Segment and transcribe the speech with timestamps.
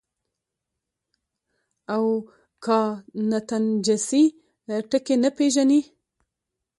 [1.93, 2.03] او
[2.65, 4.23] کانټنجنسي
[4.89, 5.81] ټکے نۀ پېژني-